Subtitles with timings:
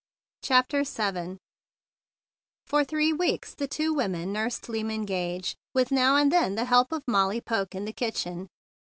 [0.41, 1.37] CHAPTER VII
[2.65, 6.91] For three weeks the two women nursed Lyman Gage, with now and then the help
[6.91, 8.47] of Molly Poke in the kitchen.